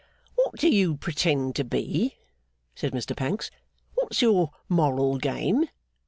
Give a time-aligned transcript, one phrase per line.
[0.33, 2.17] 'What do you pretend to be?'
[2.73, 3.51] said Mr Pancks.
[3.93, 5.65] 'What's your moral game?